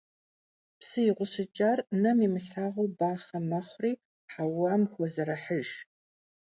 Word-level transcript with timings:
Psı 0.79 0.99
yiğuşıç'ar 1.07 1.79
nem 2.01 2.17
yimılhağu 2.23 2.85
baxhe 2.99 3.39
mexhuri 3.49 3.91
heuam 4.33 4.83
xozerıhıjj. 4.93 5.69